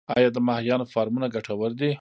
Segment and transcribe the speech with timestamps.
[0.15, 1.89] آیا د ماهیانو فارمونه ګټور دي؟